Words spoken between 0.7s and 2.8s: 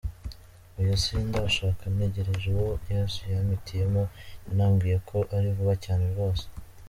Oya sindashaka ntegereje uwo